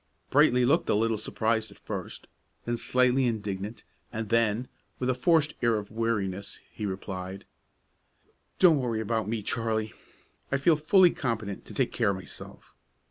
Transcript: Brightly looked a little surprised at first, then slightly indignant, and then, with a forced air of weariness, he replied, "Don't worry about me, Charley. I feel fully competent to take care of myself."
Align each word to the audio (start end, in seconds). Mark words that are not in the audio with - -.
Brightly 0.31 0.65
looked 0.65 0.89
a 0.89 0.95
little 0.95 1.15
surprised 1.19 1.69
at 1.69 1.77
first, 1.77 2.25
then 2.65 2.75
slightly 2.75 3.25
indignant, 3.25 3.83
and 4.11 4.29
then, 4.29 4.67
with 4.97 5.11
a 5.11 5.13
forced 5.13 5.53
air 5.61 5.75
of 5.77 5.91
weariness, 5.91 6.57
he 6.73 6.87
replied, 6.87 7.45
"Don't 8.57 8.79
worry 8.79 8.99
about 8.99 9.29
me, 9.29 9.43
Charley. 9.43 9.93
I 10.51 10.57
feel 10.57 10.75
fully 10.75 11.11
competent 11.11 11.65
to 11.65 11.75
take 11.75 11.91
care 11.91 12.09
of 12.09 12.15
myself." 12.15 12.73